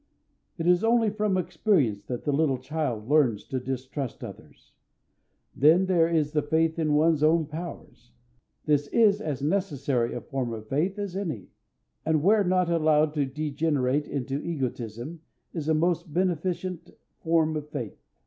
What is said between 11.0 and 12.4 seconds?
any, and